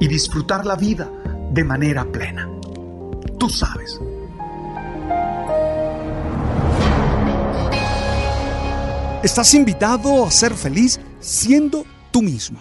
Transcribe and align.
y 0.00 0.08
disfrutar 0.08 0.66
la 0.66 0.76
vida 0.76 1.10
de 1.52 1.64
manera 1.64 2.04
plena. 2.04 2.48
Tú 3.38 3.48
sabes. 3.48 4.00
Estás 9.22 9.54
invitado 9.54 10.24
a 10.24 10.30
ser 10.30 10.54
feliz 10.54 11.00
siendo 11.20 11.84
tú 12.10 12.22
mismo, 12.22 12.60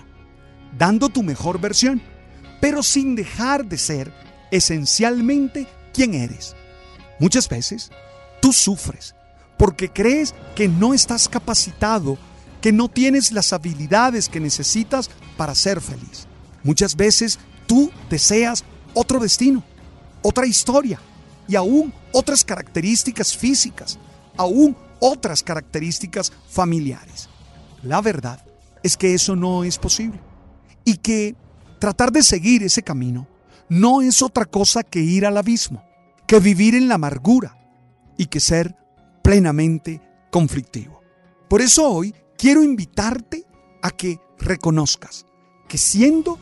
dando 0.78 1.10
tu 1.10 1.22
mejor 1.22 1.60
versión, 1.60 2.02
pero 2.60 2.82
sin 2.82 3.16
dejar 3.16 3.66
de 3.66 3.78
ser 3.78 4.12
esencialmente 4.52 5.68
quien 5.94 6.14
eres. 6.14 6.56
Muchas 7.20 7.48
veces 7.48 7.92
tú 8.42 8.52
sufres 8.52 9.16
porque 9.58 9.90
crees 9.90 10.34
que 10.56 10.68
no 10.68 10.94
estás 10.94 11.30
capacitado, 11.30 12.18
que 12.62 12.72
no 12.72 12.90
tienes 12.90 13.32
las 13.32 13.54
habilidades 13.54 14.28
que 14.28 14.40
necesitas 14.40 15.10
para 15.38 15.56
ser 15.56 15.82
feliz. 15.82 16.28
Muchas 16.66 16.98
veces 16.98 17.40
tú 17.66 17.90
deseas 18.10 18.66
otro 18.94 19.20
destino, 19.20 19.64
otra 20.22 20.46
historia 20.46 21.00
y 21.48 21.56
aún 21.56 21.94
otras 22.12 22.44
características 22.44 23.38
físicas, 23.38 23.98
aún 24.36 24.76
otras 25.00 25.42
características 25.42 26.34
familiares. 26.50 27.30
La 27.84 28.02
verdad 28.02 28.44
es 28.84 28.98
que 28.98 29.14
eso 29.14 29.38
no 29.38 29.64
es 29.64 29.78
posible 29.78 30.20
y 30.84 30.98
que 30.98 31.38
tratar 31.80 32.12
de 32.12 32.24
seguir 32.24 32.64
ese 32.64 32.84
camino 32.84 33.28
no 33.70 34.02
es 34.02 34.22
otra 34.22 34.44
cosa 34.44 34.84
que 34.84 35.00
ir 35.00 35.26
al 35.26 35.38
abismo 35.38 35.82
que 36.26 36.40
vivir 36.40 36.76
en 36.76 36.88
la 36.88 36.96
amargura 36.96 37.58
y 38.18 38.26
que 38.28 38.40
ser 38.40 38.76
plenamente 39.22 40.02
conflictivo. 40.32 41.02
Por 41.48 41.62
eso 41.62 41.90
hoy 41.90 42.14
quiero 42.38 42.64
invitarte 42.64 43.46
a 43.82 43.92
que 43.92 44.20
reconozcas 44.40 45.26
que 45.68 45.78
siendo 45.78 46.40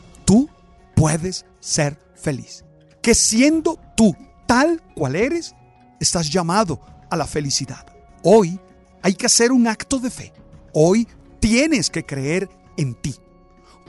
puedes 1.04 1.44
ser 1.60 1.98
feliz. 2.14 2.64
Que 3.02 3.14
siendo 3.14 3.78
tú 3.94 4.16
tal 4.46 4.80
cual 4.94 5.16
eres, 5.16 5.54
estás 6.00 6.30
llamado 6.30 6.80
a 7.10 7.16
la 7.18 7.26
felicidad. 7.26 7.84
Hoy 8.22 8.58
hay 9.02 9.12
que 9.12 9.26
hacer 9.26 9.52
un 9.52 9.68
acto 9.68 9.98
de 9.98 10.08
fe. 10.08 10.32
Hoy 10.72 11.06
tienes 11.40 11.90
que 11.90 12.06
creer 12.06 12.48
en 12.78 12.94
ti. 12.94 13.14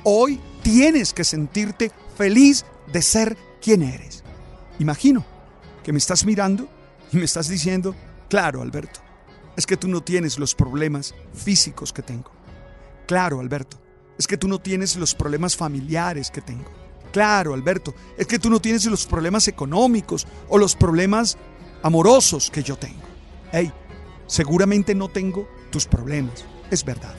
Hoy 0.04 0.42
tienes 0.62 1.14
que 1.14 1.24
sentirte 1.24 1.90
feliz 2.18 2.66
de 2.92 3.02
ser 3.02 3.38
quien 3.62 3.84
eres. 3.84 4.22
Imagino 4.80 5.26
que 5.86 5.94
me 5.94 6.00
estás 6.00 6.26
mirando 6.26 6.68
y 7.14 7.16
me 7.16 7.24
estás 7.24 7.48
diciendo, 7.48 7.96
claro, 8.28 8.62
Alberto, 8.62 9.00
es 9.56 9.66
que 9.66 9.78
tú 9.78 9.88
no 9.88 10.04
tienes 10.04 10.38
los 10.38 10.54
problemas 10.54 11.16
físicos 11.34 11.94
que 11.94 12.02
tengo. 12.02 12.30
Claro, 13.08 13.40
Alberto, 13.40 13.82
es 14.20 14.28
que 14.28 14.36
tú 14.36 14.50
no 14.50 14.60
tienes 14.60 14.98
los 14.98 15.16
problemas 15.16 15.56
familiares 15.56 16.30
que 16.30 16.42
tengo. 16.42 16.85
Claro, 17.16 17.54
Alberto, 17.54 17.96
es 18.18 18.28
que 18.28 18.40
tú 18.40 18.50
no 18.50 18.60
tienes 18.60 18.84
los 18.88 19.06
problemas 19.06 19.48
económicos 19.48 20.28
o 20.50 20.58
los 20.58 20.76
problemas 20.76 21.38
amorosos 21.82 22.52
que 22.52 22.62
yo 22.62 22.76
tengo. 22.76 23.00
Hey, 23.54 23.72
seguramente 24.28 24.94
no 24.94 25.08
tengo 25.08 25.48
tus 25.72 25.86
problemas, 25.86 26.44
es 26.70 26.84
verdad. 26.84 27.16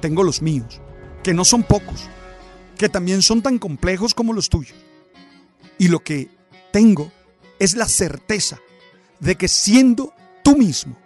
Tengo 0.00 0.22
los 0.22 0.42
míos, 0.42 0.80
que 1.24 1.34
no 1.34 1.44
son 1.44 1.64
pocos, 1.64 2.04
que 2.78 2.88
también 2.88 3.20
son 3.20 3.42
tan 3.42 3.58
complejos 3.58 4.14
como 4.14 4.32
los 4.32 4.48
tuyos. 4.48 4.78
Y 5.76 5.88
lo 5.88 5.98
que 6.04 6.30
tengo 6.70 7.10
es 7.58 7.74
la 7.74 7.88
certeza 7.88 8.60
de 9.18 9.34
que 9.34 9.48
siendo 9.48 10.14
tú 10.44 10.56
mismo 10.56 10.96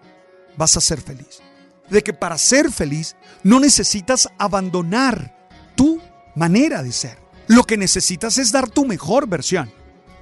vas 0.58 0.76
a 0.76 0.82
ser 0.82 1.00
feliz. 1.00 1.40
De 1.88 2.02
que 2.02 2.12
para 2.12 2.36
ser 2.36 2.70
feliz 2.70 3.16
no 3.42 3.60
necesitas 3.60 4.28
abandonar 4.36 5.48
tu 5.74 6.02
manera 6.34 6.82
de 6.82 6.92
ser. 6.92 7.29
Lo 7.50 7.64
que 7.64 7.76
necesitas 7.76 8.38
es 8.38 8.52
dar 8.52 8.70
tu 8.70 8.84
mejor 8.84 9.26
versión. 9.26 9.72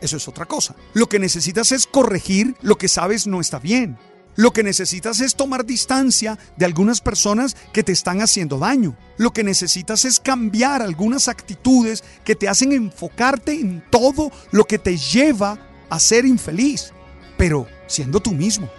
Eso 0.01 0.17
es 0.17 0.27
otra 0.29 0.47
cosa. 0.47 0.75
Lo 0.95 1.11
que 1.11 1.19
necesitas 1.19 1.73
es 1.73 1.87
corregir 1.87 2.57
lo 2.63 2.79
que 2.79 2.89
sabes 2.89 3.27
no 3.27 3.43
está 3.43 3.59
bien. 3.59 3.99
Lo 4.35 4.55
que 4.55 4.63
necesitas 4.63 5.21
es 5.21 5.35
tomar 5.35 5.67
distancia 5.67 6.39
de 6.57 6.65
algunas 6.65 7.03
personas 7.03 7.55
que 7.75 7.83
te 7.83 7.93
están 7.93 8.23
haciendo 8.23 8.57
daño. 8.59 8.97
Lo 9.19 9.35
que 9.35 9.45
necesitas 9.45 10.07
es 10.07 10.21
cambiar 10.21 10.81
algunas 10.81 11.29
actitudes 11.29 12.03
que 12.25 12.35
te 12.35 12.49
hacen 12.49 12.73
enfocarte 12.73 13.61
en 13.61 13.85
todo 13.91 14.33
lo 14.51 14.65
que 14.65 14.79
te 14.79 14.97
lleva 14.97 15.59
a 15.91 15.99
ser 16.01 16.25
infeliz, 16.25 16.95
pero 17.37 17.67
siendo 17.89 18.21
tú 18.21 18.33
mismo. 18.33 18.71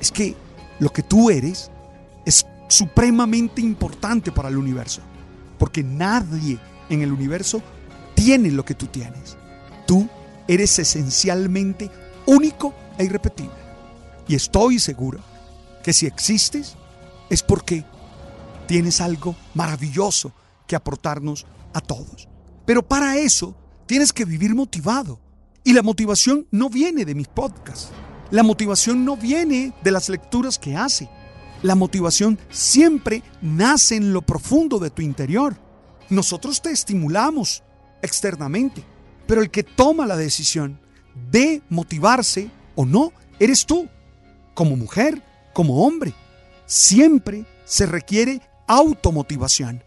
Es 0.00 0.12
que 0.12 0.36
lo 0.78 0.92
que 0.92 1.02
tú 1.02 1.28
eres 1.28 1.72
es 2.24 2.46
supremamente 2.68 3.60
importante 3.60 4.30
para 4.30 4.48
el 4.48 4.58
universo, 4.58 5.00
porque 5.58 5.82
nadie 5.82 6.60
en 6.88 7.02
el 7.02 7.10
universo 7.10 7.60
tiene 8.20 8.50
lo 8.50 8.66
que 8.66 8.74
tú 8.74 8.86
tienes. 8.86 9.38
Tú 9.86 10.06
eres 10.46 10.78
esencialmente 10.78 11.90
único 12.26 12.74
e 12.98 13.04
irrepetible. 13.04 13.54
Y 14.28 14.34
estoy 14.34 14.78
seguro 14.78 15.20
que 15.82 15.94
si 15.94 16.04
existes 16.04 16.76
es 17.30 17.42
porque 17.42 17.82
tienes 18.66 19.00
algo 19.00 19.36
maravilloso 19.54 20.34
que 20.66 20.76
aportarnos 20.76 21.46
a 21.72 21.80
todos. 21.80 22.28
Pero 22.66 22.86
para 22.86 23.16
eso 23.16 23.56
tienes 23.86 24.12
que 24.12 24.26
vivir 24.26 24.54
motivado 24.54 25.18
y 25.64 25.72
la 25.72 25.82
motivación 25.82 26.46
no 26.50 26.68
viene 26.68 27.06
de 27.06 27.14
mis 27.14 27.28
podcasts. 27.28 27.88
La 28.30 28.42
motivación 28.42 29.02
no 29.02 29.16
viene 29.16 29.72
de 29.82 29.90
las 29.92 30.10
lecturas 30.10 30.58
que 30.58 30.76
hace. 30.76 31.08
La 31.62 31.74
motivación 31.74 32.38
siempre 32.50 33.22
nace 33.40 33.96
en 33.96 34.12
lo 34.12 34.20
profundo 34.20 34.78
de 34.78 34.90
tu 34.90 35.00
interior. 35.00 35.56
Nosotros 36.10 36.60
te 36.60 36.70
estimulamos 36.70 37.62
externamente, 38.02 38.84
pero 39.26 39.42
el 39.42 39.50
que 39.50 39.62
toma 39.62 40.06
la 40.06 40.16
decisión 40.16 40.78
de 41.30 41.62
motivarse 41.68 42.50
o 42.74 42.84
no, 42.84 43.12
eres 43.38 43.66
tú, 43.66 43.88
como 44.54 44.76
mujer, 44.76 45.22
como 45.52 45.86
hombre. 45.86 46.14
Siempre 46.66 47.44
se 47.64 47.86
requiere 47.86 48.40
automotivación. 48.66 49.82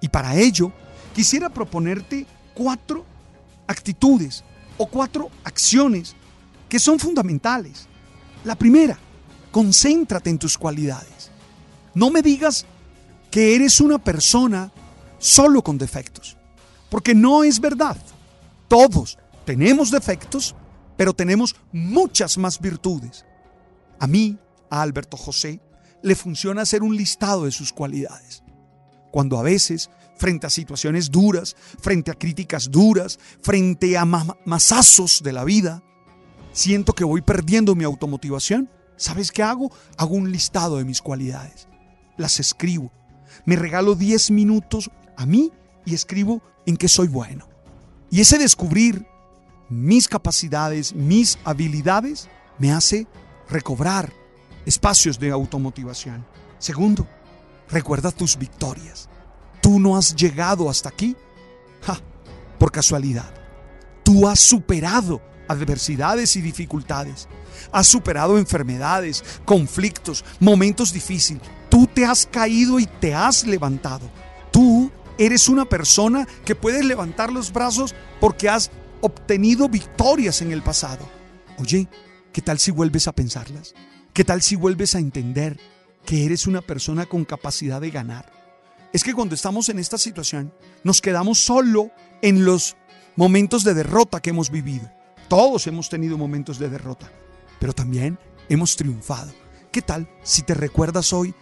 Y 0.00 0.08
para 0.08 0.36
ello, 0.36 0.72
quisiera 1.14 1.48
proponerte 1.48 2.26
cuatro 2.54 3.04
actitudes 3.66 4.44
o 4.78 4.86
cuatro 4.86 5.30
acciones 5.44 6.14
que 6.68 6.78
son 6.78 6.98
fundamentales. 6.98 7.86
La 8.44 8.54
primera, 8.54 8.98
concéntrate 9.50 10.30
en 10.30 10.38
tus 10.38 10.56
cualidades. 10.58 11.30
No 11.94 12.10
me 12.10 12.22
digas 12.22 12.66
que 13.30 13.54
eres 13.54 13.80
una 13.80 13.98
persona 13.98 14.70
solo 15.18 15.62
con 15.62 15.78
defectos, 15.78 16.36
porque 16.92 17.14
no 17.14 17.42
es 17.42 17.58
verdad. 17.58 17.96
Todos 18.68 19.16
tenemos 19.46 19.90
defectos, 19.90 20.54
pero 20.94 21.14
tenemos 21.14 21.56
muchas 21.72 22.36
más 22.36 22.60
virtudes. 22.60 23.24
A 23.98 24.06
mí, 24.06 24.36
a 24.68 24.82
Alberto 24.82 25.16
José, 25.16 25.58
le 26.02 26.14
funciona 26.14 26.60
hacer 26.60 26.82
un 26.82 26.94
listado 26.94 27.46
de 27.46 27.50
sus 27.50 27.72
cualidades. 27.72 28.42
Cuando 29.10 29.38
a 29.38 29.42
veces, 29.42 29.88
frente 30.16 30.46
a 30.46 30.50
situaciones 30.50 31.10
duras, 31.10 31.56
frente 31.80 32.10
a 32.10 32.14
críticas 32.14 32.70
duras, 32.70 33.18
frente 33.40 33.96
a 33.96 34.04
masazos 34.04 35.22
de 35.22 35.32
la 35.32 35.44
vida, 35.44 35.82
siento 36.52 36.92
que 36.92 37.04
voy 37.04 37.22
perdiendo 37.22 37.74
mi 37.74 37.84
automotivación, 37.84 38.68
¿sabes 38.96 39.32
qué 39.32 39.42
hago? 39.42 39.72
Hago 39.96 40.14
un 40.14 40.30
listado 40.30 40.76
de 40.76 40.84
mis 40.84 41.00
cualidades. 41.00 41.68
Las 42.18 42.38
escribo. 42.38 42.92
Me 43.46 43.56
regalo 43.56 43.94
10 43.94 44.30
minutos 44.32 44.90
a 45.16 45.24
mí 45.24 45.52
y 45.84 45.94
escribo 45.94 46.42
en 46.66 46.76
qué 46.76 46.88
soy 46.88 47.08
bueno. 47.08 47.48
Y 48.10 48.20
ese 48.20 48.38
descubrir 48.38 49.06
mis 49.68 50.06
capacidades, 50.06 50.94
mis 50.94 51.38
habilidades, 51.44 52.28
me 52.58 52.72
hace 52.72 53.06
recobrar 53.48 54.12
espacios 54.66 55.18
de 55.18 55.30
automotivación. 55.30 56.24
Segundo, 56.58 57.08
recuerda 57.68 58.10
tus 58.10 58.36
victorias. 58.36 59.08
Tú 59.60 59.80
no 59.80 59.96
has 59.96 60.14
llegado 60.14 60.68
hasta 60.68 60.88
aquí 60.88 61.16
por 62.58 62.70
casualidad. 62.70 63.32
Tú 64.04 64.28
has 64.28 64.38
superado 64.38 65.20
adversidades 65.48 66.36
y 66.36 66.40
dificultades. 66.40 67.28
Has 67.72 67.86
superado 67.86 68.38
enfermedades, 68.38 69.24
conflictos, 69.44 70.24
momentos 70.38 70.92
difíciles. 70.92 71.42
Tú 71.68 71.86
te 71.86 72.04
has 72.04 72.26
caído 72.26 72.78
y 72.78 72.86
te 72.86 73.14
has 73.14 73.46
levantado. 73.46 74.08
Tú 74.50 74.90
eres 75.26 75.48
una 75.48 75.64
persona 75.64 76.26
que 76.44 76.56
puedes 76.56 76.84
levantar 76.84 77.32
los 77.32 77.52
brazos 77.52 77.94
porque 78.20 78.48
has 78.48 78.70
obtenido 79.00 79.68
victorias 79.68 80.42
en 80.42 80.52
el 80.52 80.62
pasado. 80.62 81.08
Oye, 81.58 81.88
¿qué 82.32 82.42
tal 82.42 82.58
si 82.58 82.70
vuelves 82.70 83.06
a 83.06 83.12
pensarlas? 83.12 83.74
¿Qué 84.12 84.24
tal 84.24 84.42
si 84.42 84.56
vuelves 84.56 84.94
a 84.94 84.98
entender 84.98 85.60
que 86.04 86.24
eres 86.24 86.46
una 86.46 86.60
persona 86.60 87.06
con 87.06 87.24
capacidad 87.24 87.80
de 87.80 87.90
ganar? 87.90 88.32
Es 88.92 89.04
que 89.04 89.14
cuando 89.14 89.34
estamos 89.34 89.68
en 89.68 89.78
esta 89.78 89.96
situación, 89.96 90.52
nos 90.82 91.00
quedamos 91.00 91.38
solo 91.38 91.90
en 92.20 92.44
los 92.44 92.76
momentos 93.16 93.64
de 93.64 93.74
derrota 93.74 94.20
que 94.20 94.30
hemos 94.30 94.50
vivido. 94.50 94.90
Todos 95.28 95.66
hemos 95.66 95.88
tenido 95.88 96.18
momentos 96.18 96.58
de 96.58 96.68
derrota, 96.68 97.10
pero 97.58 97.72
también 97.72 98.18
hemos 98.48 98.76
triunfado. 98.76 99.32
¿Qué 99.70 99.82
tal 99.82 100.08
si 100.22 100.42
te 100.42 100.54
recuerdas 100.54 101.12
hoy 101.12 101.34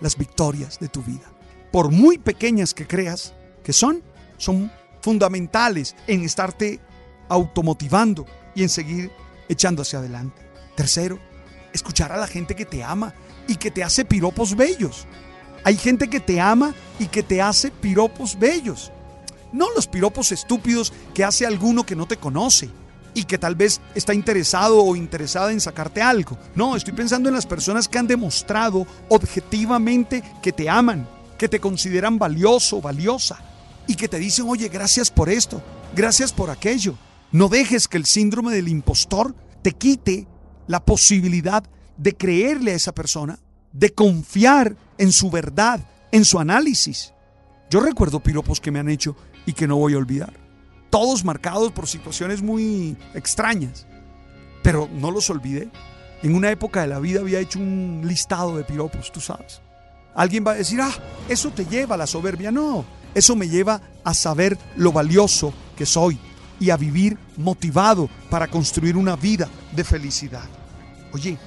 las 0.00 0.16
victorias 0.16 0.78
de 0.78 0.88
tu 0.88 1.02
vida? 1.02 1.33
Por 1.74 1.90
muy 1.90 2.18
pequeñas 2.18 2.72
que 2.72 2.86
creas 2.86 3.34
que 3.64 3.72
son, 3.72 4.00
son 4.36 4.70
fundamentales 5.00 5.96
en 6.06 6.22
estarte 6.22 6.78
automotivando 7.28 8.26
y 8.54 8.62
en 8.62 8.68
seguir 8.68 9.10
echando 9.48 9.82
hacia 9.82 9.98
adelante. 9.98 10.40
Tercero, 10.76 11.18
escuchar 11.72 12.12
a 12.12 12.16
la 12.16 12.28
gente 12.28 12.54
que 12.54 12.64
te 12.64 12.84
ama 12.84 13.12
y 13.48 13.56
que 13.56 13.72
te 13.72 13.82
hace 13.82 14.04
piropos 14.04 14.54
bellos. 14.54 15.08
Hay 15.64 15.76
gente 15.76 16.08
que 16.08 16.20
te 16.20 16.40
ama 16.40 16.76
y 17.00 17.06
que 17.08 17.24
te 17.24 17.42
hace 17.42 17.72
piropos 17.72 18.38
bellos. 18.38 18.92
No 19.52 19.66
los 19.74 19.88
piropos 19.88 20.30
estúpidos 20.30 20.92
que 21.12 21.24
hace 21.24 21.44
alguno 21.44 21.84
que 21.84 21.96
no 21.96 22.06
te 22.06 22.18
conoce 22.18 22.70
y 23.14 23.24
que 23.24 23.36
tal 23.36 23.56
vez 23.56 23.80
está 23.96 24.14
interesado 24.14 24.80
o 24.80 24.94
interesada 24.94 25.50
en 25.50 25.60
sacarte 25.60 26.00
algo. 26.00 26.38
No, 26.54 26.76
estoy 26.76 26.94
pensando 26.94 27.28
en 27.28 27.34
las 27.34 27.46
personas 27.46 27.88
que 27.88 27.98
han 27.98 28.06
demostrado 28.06 28.86
objetivamente 29.08 30.22
que 30.40 30.52
te 30.52 30.70
aman, 30.70 31.08
que 31.38 31.48
te 31.48 31.60
consideran 31.60 32.18
valioso, 32.18 32.80
valiosa 32.80 33.38
y 33.86 33.94
que 33.96 34.08
te 34.08 34.18
dicen, 34.18 34.46
oye, 34.48 34.68
gracias 34.68 35.10
por 35.10 35.28
esto, 35.28 35.62
gracias 35.94 36.32
por 36.32 36.50
aquello. 36.50 36.96
No 37.32 37.48
dejes 37.48 37.88
que 37.88 37.96
el 37.96 38.06
síndrome 38.06 38.54
del 38.54 38.68
impostor 38.68 39.34
te 39.62 39.72
quite 39.72 40.26
la 40.66 40.84
posibilidad 40.84 41.64
de 41.96 42.16
creerle 42.16 42.72
a 42.72 42.76
esa 42.76 42.92
persona, 42.92 43.38
de 43.72 43.92
confiar 43.92 44.76
en 44.98 45.12
su 45.12 45.30
verdad, 45.30 45.80
en 46.12 46.24
su 46.24 46.38
análisis. 46.38 47.12
Yo 47.70 47.80
recuerdo 47.80 48.20
piropos 48.20 48.60
que 48.60 48.70
me 48.70 48.78
han 48.78 48.88
hecho 48.88 49.16
y 49.46 49.52
que 49.52 49.66
no 49.66 49.76
voy 49.76 49.94
a 49.94 49.98
olvidar 49.98 50.44
todos 50.94 51.24
marcados 51.24 51.72
por 51.72 51.88
situaciones 51.88 52.40
muy 52.40 52.96
extrañas. 53.14 53.84
Pero 54.62 54.88
no 54.92 55.10
los 55.10 55.28
olvidé. 55.28 55.68
En 56.22 56.36
una 56.36 56.52
época 56.52 56.82
de 56.82 56.86
la 56.86 57.00
vida 57.00 57.18
había 57.18 57.40
hecho 57.40 57.58
un 57.58 58.02
listado 58.04 58.56
de 58.56 58.62
piropos, 58.62 59.10
tú 59.10 59.20
sabes. 59.20 59.60
Alguien 60.14 60.44
va 60.46 60.52
a 60.52 60.56
decir, 60.56 60.80
ah, 60.80 60.92
eso 61.28 61.50
te 61.50 61.66
lleva 61.66 61.94
a 61.94 61.98
la 61.98 62.06
soberbia. 62.06 62.50
No, 62.50 62.84
eso 63.14 63.36
me 63.36 63.48
lleva 63.48 63.80
a 64.04 64.14
saber 64.14 64.58
lo 64.76 64.92
valioso 64.92 65.52
que 65.76 65.86
soy 65.86 66.18
y 66.60 66.70
a 66.70 66.76
vivir 66.76 67.18
motivado 67.36 68.08
para 68.30 68.48
construir 68.48 68.96
una 68.96 69.16
vida 69.16 69.48
de 69.74 69.84
felicidad. 69.84 70.44
Oye, 71.12 71.38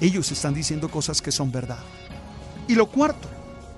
ellos 0.00 0.30
están 0.32 0.54
diciendo 0.54 0.90
cosas 0.90 1.20
que 1.20 1.32
son 1.32 1.52
verdad. 1.52 1.78
Y 2.68 2.74
lo 2.74 2.90
cuarto, 2.90 3.28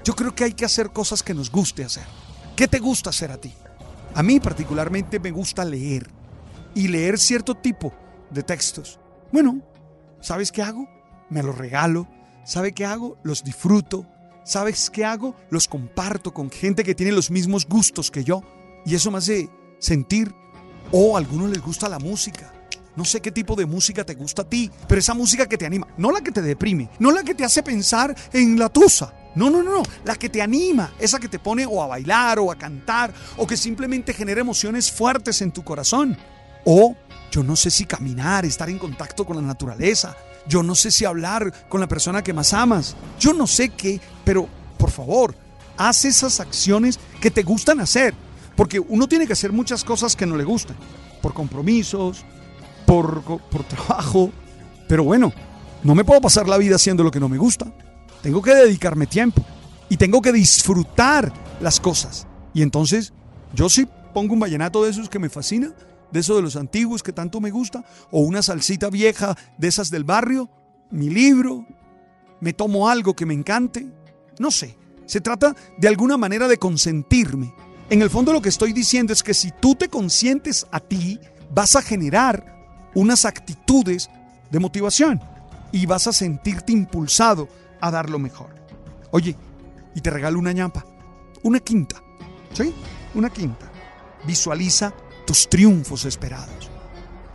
yo 0.05 0.15
creo 0.15 0.35
que 0.35 0.45
hay 0.45 0.53
que 0.53 0.65
hacer 0.65 0.91
cosas 0.91 1.23
que 1.23 1.35
nos 1.35 1.51
guste 1.51 1.85
hacer. 1.85 2.05
¿Qué 2.55 2.69
te 2.69 2.79
gusta 2.79 3.11
hacer 3.11 3.33
a 3.33 3.39
ti? 3.39 3.53
A 4.15 4.23
mí 4.23 4.41
particularmente 4.41 5.21
me 5.21 5.31
gusta 5.31 5.65
leer 5.65 6.09
y 6.75 6.89
leer 6.89 7.19
cierto 7.19 7.55
tipo 7.55 7.93
de 8.31 8.43
textos. 8.43 8.99
Bueno, 9.33 9.61
¿sabes 10.21 10.53
qué 10.53 10.63
hago? 10.63 10.89
Me 11.29 11.43
los 11.43 11.59
regalo. 11.59 12.09
¿Sabe 12.45 12.73
qué 12.73 12.87
hago? 12.87 13.19
Los 13.23 13.43
disfruto. 13.43 14.07
¿Sabes 14.47 14.91
qué 14.91 15.05
hago? 15.05 15.35
Los 15.51 15.67
comparto 15.67 16.33
con 16.33 16.51
gente 16.53 16.85
que 16.85 16.95
tiene 16.95 17.11
los 17.11 17.33
mismos 17.33 17.67
gustos 17.67 18.13
que 18.13 18.23
yo. 18.23 18.45
Y 18.85 18.95
eso 18.95 19.11
me 19.11 19.19
hace 19.19 19.51
sentir, 19.81 20.33
oh, 20.93 21.17
a 21.17 21.19
algunos 21.19 21.51
les 21.51 21.61
gusta 21.61 21.89
la 21.89 21.99
música. 21.99 22.53
No 22.95 23.05
sé 23.05 23.21
qué 23.21 23.33
tipo 23.33 23.57
de 23.57 23.67
música 23.67 24.05
te 24.05 24.15
gusta 24.15 24.43
a 24.43 24.49
ti, 24.49 24.71
pero 24.87 25.01
esa 25.01 25.15
música 25.15 25.47
que 25.47 25.59
te 25.59 25.67
anima, 25.67 25.89
no 25.99 26.13
la 26.13 26.21
que 26.21 26.31
te 26.31 26.43
deprime, 26.43 26.89
no 27.01 27.11
la 27.11 27.25
que 27.25 27.35
te 27.35 27.45
hace 27.45 27.65
pensar 27.65 28.15
en 28.33 28.57
la 28.57 28.69
tusa, 28.69 29.13
no, 29.35 29.51
no, 29.51 29.65
no, 29.65 29.83
la 30.05 30.15
que 30.15 30.29
te 30.29 30.41
anima, 30.41 30.95
esa 30.99 31.19
que 31.19 31.29
te 31.29 31.41
pone 31.41 31.67
o 31.67 31.83
a 31.83 31.89
bailar 31.89 32.39
o 32.39 32.51
a 32.51 32.57
cantar 32.57 33.13
o 33.37 33.49
que 33.49 33.57
simplemente 33.57 34.15
genera 34.15 34.41
emociones 34.41 34.93
fuertes 34.93 35.43
en 35.43 35.51
tu 35.51 35.65
corazón. 35.65 36.17
O 36.65 36.97
yo 37.33 37.43
no 37.43 37.57
sé 37.57 37.71
si 37.71 37.85
caminar, 37.85 38.45
estar 38.45 38.71
en 38.71 38.79
contacto 38.79 39.27
con 39.27 39.37
la 39.37 39.43
naturaleza. 39.43 40.17
Yo 40.49 40.63
no 40.63 40.75
sé 40.75 40.91
si 40.91 41.05
hablar 41.05 41.69
con 41.69 41.81
la 41.81 41.89
persona 41.89 42.23
que 42.23 42.33
más 42.33 42.53
amas. 42.53 42.97
Yo 43.19 43.33
no 43.33 43.47
sé 43.47 43.71
qué, 43.71 44.01
pero 44.25 44.49
por 44.79 44.91
favor, 44.91 45.35
haz 45.77 46.05
esas 46.05 46.41
acciones 46.41 46.99
que 47.21 47.31
te 47.31 47.43
gustan 47.43 47.81
hacer. 47.81 48.15
Porque 48.55 48.81
uno 48.81 49.07
tiene 49.07 49.27
que 49.27 49.35
hacer 49.35 49.53
muchas 49.53 49.85
cosas 49.85 50.17
que 50.17 50.27
no 50.27 50.37
le 50.37 50.45
gustan. 50.45 50.77
Por 51.21 51.35
compromisos, 51.35 52.25
por, 52.87 53.23
por 53.23 53.65
trabajo. 53.65 54.31
Pero 54.89 55.05
bueno, 55.05 55.33
no 55.83 55.95
me 55.95 56.05
puedo 56.05 56.21
pasar 56.21 56.49
la 56.49 56.59
vida 56.59 56.77
haciendo 56.77 57.03
lo 57.03 57.11
que 57.11 57.21
no 57.21 57.29
me 57.29 57.39
gusta. 57.39 57.67
Tengo 58.23 58.41
que 58.43 58.55
dedicarme 58.55 59.07
tiempo 59.07 59.45
y 59.89 59.97
tengo 59.97 60.23
que 60.23 60.33
disfrutar 60.33 61.33
las 61.61 61.81
cosas. 61.81 62.27
Y 62.55 62.63
entonces 62.63 63.13
yo 63.55 63.69
sí 63.69 63.87
pongo 64.15 64.35
un 64.35 64.41
vallenato 64.41 64.83
de 64.83 64.91
esos 64.91 65.09
que 65.09 65.19
me 65.19 65.29
fascina, 65.29 65.73
de 66.11 66.21
esos 66.21 66.37
de 66.37 66.43
los 66.43 66.57
antiguos 66.57 67.03
que 67.03 67.13
tanto 67.13 67.41
me 67.41 67.51
gusta, 67.51 67.85
o 68.11 68.21
una 68.21 68.43
salsita 68.43 68.91
vieja 68.91 69.37
de 69.59 69.69
esas 69.69 69.91
del 69.91 70.05
barrio, 70.05 70.49
mi 70.91 71.11
libro, 71.11 71.67
me 72.41 72.53
tomo 72.53 72.89
algo 72.89 73.15
que 73.15 73.27
me 73.27 73.35
encante, 73.35 73.87
no 74.39 74.51
sé. 74.51 74.77
Se 75.07 75.21
trata 75.21 75.55
de 75.79 75.89
alguna 75.89 76.17
manera 76.17 76.49
de 76.49 76.59
consentirme. 76.59 77.55
En 77.91 78.03
el 78.03 78.11
fondo 78.11 78.33
lo 78.33 78.43
que 78.43 78.49
estoy 78.49 78.73
diciendo 78.73 79.13
es 79.13 79.23
que 79.23 79.35
si 79.35 79.53
tú 79.53 79.75
te 79.75 79.89
consientes 79.89 80.67
a 80.73 80.81
ti, 80.81 81.21
vas 81.55 81.77
a 81.77 81.83
generar 81.83 82.57
unas 82.95 83.25
actitudes 83.25 84.11
de 84.51 84.59
motivación 84.59 85.21
y 85.71 85.87
vas 85.87 86.07
a 86.07 86.13
sentirte 86.13 86.73
impulsado 86.73 87.49
a 87.81 87.91
dar 87.91 88.11
lo 88.11 88.19
mejor. 88.19 88.55
Oye, 89.11 89.37
y 89.95 90.01
te 90.01 90.11
regalo 90.11 90.39
una 90.39 90.53
ñampa, 90.53 90.85
una 91.43 91.61
quinta, 91.61 92.03
¿sí? 92.53 92.75
Una 93.15 93.31
quinta. 93.31 93.71
Visualiza 94.27 94.93
tus 95.27 95.49
triunfos 95.49 96.05
esperados. 96.05 96.71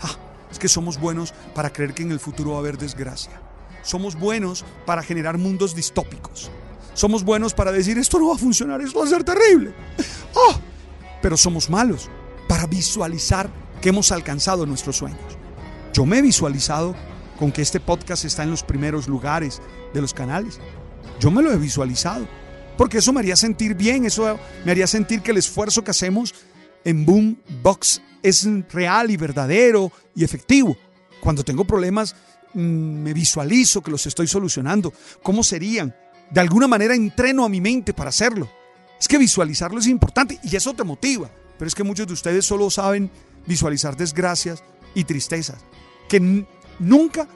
Ah, 0.01 0.15
es 0.51 0.57
que 0.57 0.67
somos 0.67 0.99
buenos 0.99 1.33
para 1.53 1.71
creer 1.71 1.93
que 1.93 2.03
en 2.03 2.11
el 2.11 2.19
futuro 2.19 2.51
va 2.51 2.57
a 2.57 2.59
haber 2.59 2.77
desgracia. 2.77 3.39
Somos 3.83 4.15
buenos 4.15 4.65
para 4.85 5.03
generar 5.03 5.37
mundos 5.37 5.75
distópicos. 5.75 6.49
Somos 6.93 7.23
buenos 7.23 7.53
para 7.53 7.71
decir 7.71 7.97
esto 7.97 8.19
no 8.19 8.29
va 8.29 8.35
a 8.35 8.37
funcionar, 8.37 8.81
esto 8.81 8.99
va 8.99 9.05
a 9.05 9.09
ser 9.09 9.23
terrible. 9.23 9.73
Ah, 10.35 10.59
pero 11.21 11.37
somos 11.37 11.69
malos 11.69 12.09
para 12.47 12.65
visualizar 12.65 13.49
que 13.81 13.89
hemos 13.89 14.11
alcanzado 14.11 14.65
nuestros 14.65 14.97
sueños. 14.97 15.37
Yo 15.93 16.05
me 16.05 16.19
he 16.19 16.21
visualizado 16.21 16.95
con 17.37 17.51
que 17.51 17.61
este 17.61 17.79
podcast 17.79 18.25
está 18.25 18.43
en 18.43 18.51
los 18.51 18.63
primeros 18.63 19.07
lugares 19.07 19.61
de 19.93 20.01
los 20.01 20.13
canales. 20.13 20.59
Yo 21.19 21.31
me 21.31 21.41
lo 21.41 21.51
he 21.51 21.57
visualizado, 21.57 22.27
porque 22.77 22.99
eso 22.99 23.13
me 23.13 23.19
haría 23.19 23.35
sentir 23.35 23.75
bien, 23.75 24.05
eso 24.05 24.39
me 24.63 24.71
haría 24.71 24.87
sentir 24.87 25.21
que 25.21 25.31
el 25.31 25.37
esfuerzo 25.37 25.83
que 25.83 25.91
hacemos 25.91 26.33
en 26.83 27.05
Boom 27.05 27.37
Box 27.61 28.01
es 28.23 28.47
real 28.71 29.11
y 29.11 29.17
verdadero 29.17 29.91
y 30.15 30.23
efectivo. 30.23 30.75
Cuando 31.19 31.43
tengo 31.43 31.65
problemas, 31.65 32.15
mm, 32.53 32.59
me 32.59 33.13
visualizo 33.13 33.81
que 33.81 33.91
los 33.91 34.05
estoy 34.05 34.27
solucionando. 34.27 34.93
¿Cómo 35.23 35.43
serían? 35.43 35.95
De 36.29 36.39
alguna 36.39 36.67
manera 36.67 36.95
entreno 36.95 37.45
a 37.45 37.49
mi 37.49 37.61
mente 37.61 37.93
para 37.93 38.09
hacerlo. 38.09 38.49
Es 38.99 39.07
que 39.07 39.17
visualizarlo 39.17 39.79
es 39.79 39.87
importante 39.87 40.39
y 40.43 40.55
eso 40.55 40.73
te 40.73 40.83
motiva. 40.83 41.29
Pero 41.57 41.67
es 41.67 41.75
que 41.75 41.83
muchos 41.83 42.07
de 42.07 42.13
ustedes 42.13 42.45
solo 42.45 42.69
saben 42.69 43.11
visualizar 43.45 43.95
desgracias 43.97 44.63
y 44.93 45.03
tristezas 45.03 45.57
que 46.07 46.45
nunca 46.79 47.27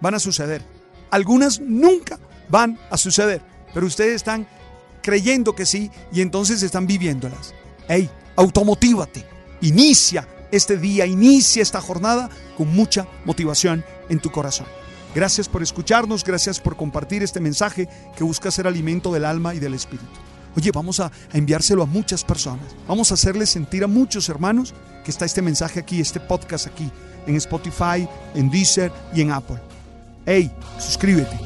van 0.00 0.14
a 0.14 0.18
suceder. 0.18 0.62
Algunas 1.10 1.60
nunca 1.60 2.18
van 2.48 2.78
a 2.90 2.96
suceder, 2.96 3.40
pero 3.72 3.86
ustedes 3.86 4.16
están 4.16 4.46
creyendo 5.02 5.54
que 5.54 5.66
sí 5.66 5.90
y 6.12 6.20
entonces 6.20 6.62
están 6.62 6.86
viviéndolas. 6.86 7.54
Hey, 7.88 8.08
automotívate. 8.36 9.24
Inicia 9.60 10.26
este 10.50 10.76
día, 10.76 11.06
inicia 11.06 11.62
esta 11.62 11.80
jornada 11.80 12.28
con 12.56 12.68
mucha 12.68 13.06
motivación 13.24 13.84
en 14.08 14.20
tu 14.20 14.30
corazón. 14.30 14.66
Gracias 15.14 15.48
por 15.48 15.62
escucharnos, 15.62 16.24
gracias 16.24 16.60
por 16.60 16.76
compartir 16.76 17.22
este 17.22 17.40
mensaje 17.40 17.88
que 18.16 18.24
busca 18.24 18.50
ser 18.50 18.66
alimento 18.66 19.12
del 19.12 19.24
alma 19.24 19.54
y 19.54 19.58
del 19.58 19.74
espíritu. 19.74 20.06
Oye, 20.56 20.70
vamos 20.70 21.00
a, 21.00 21.10
enviárselo 21.32 21.82
a 21.82 21.86
muchas 21.86 22.24
personas. 22.24 22.66
Vamos 22.86 23.10
a 23.10 23.14
hacerles 23.14 23.50
sentir 23.50 23.84
a 23.84 23.88
muchos 23.88 24.28
hermanos 24.28 24.74
que 25.04 25.10
está 25.10 25.24
este 25.24 25.42
mensaje 25.42 25.80
aquí, 25.80 26.00
este 26.00 26.20
podcast 26.20 26.66
aquí, 26.66 26.90
en 27.26 27.36
Spotify, 27.36 28.06
en 28.34 28.50
Deezer 28.50 28.92
y 29.14 29.22
en 29.22 29.32
Apple. 29.32 29.58
Hey, 30.26 30.50
suscríbete. 30.78 31.38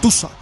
Tú 0.00 0.10
sabes. 0.10 0.41